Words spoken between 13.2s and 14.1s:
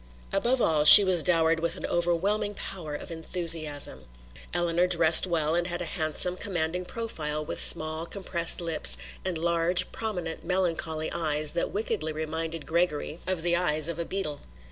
of the eyes of a